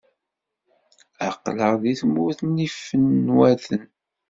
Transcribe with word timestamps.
Aql-aɣ 1.27 1.73
deg 1.81 1.95
Tmurt 1.99 2.39
n 2.43 2.61
Yifinwaten. 2.63 3.81